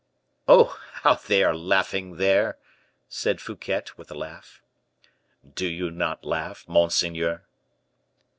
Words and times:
"Oh, 0.47 0.79
how 1.03 1.13
they 1.13 1.43
are 1.43 1.55
laughing 1.55 2.15
there!" 2.15 2.57
said 3.07 3.39
Fouquet, 3.39 3.83
with 3.97 4.09
a 4.09 4.17
sigh. 4.17 4.41
"Do 5.53 5.67
you 5.67 5.91
not 5.91 6.25
laugh, 6.25 6.67
monseigneur?" 6.67 7.45